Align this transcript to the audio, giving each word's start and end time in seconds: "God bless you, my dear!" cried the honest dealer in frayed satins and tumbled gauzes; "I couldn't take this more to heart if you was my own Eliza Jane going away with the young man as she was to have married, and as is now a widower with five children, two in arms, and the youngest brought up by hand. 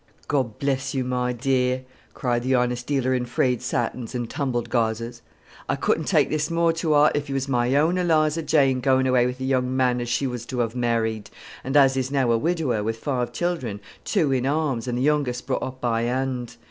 "God 0.27 0.57
bless 0.57 0.95
you, 0.95 1.03
my 1.03 1.31
dear!" 1.31 1.83
cried 2.15 2.41
the 2.41 2.55
honest 2.55 2.87
dealer 2.87 3.13
in 3.13 3.23
frayed 3.27 3.61
satins 3.61 4.15
and 4.15 4.27
tumbled 4.27 4.67
gauzes; 4.71 5.21
"I 5.69 5.75
couldn't 5.75 6.05
take 6.05 6.31
this 6.31 6.49
more 6.49 6.73
to 6.73 6.93
heart 6.93 7.15
if 7.15 7.29
you 7.29 7.35
was 7.35 7.47
my 7.47 7.75
own 7.75 7.99
Eliza 7.99 8.41
Jane 8.41 8.79
going 8.79 9.05
away 9.05 9.27
with 9.27 9.37
the 9.37 9.45
young 9.45 9.77
man 9.77 10.01
as 10.01 10.09
she 10.09 10.25
was 10.25 10.47
to 10.47 10.57
have 10.61 10.75
married, 10.75 11.29
and 11.63 11.77
as 11.77 11.95
is 11.95 12.09
now 12.09 12.31
a 12.31 12.37
widower 12.39 12.83
with 12.83 12.97
five 12.97 13.31
children, 13.31 13.79
two 14.03 14.31
in 14.31 14.47
arms, 14.47 14.87
and 14.87 14.97
the 14.97 15.03
youngest 15.03 15.45
brought 15.45 15.61
up 15.61 15.79
by 15.79 16.01
hand. 16.01 16.57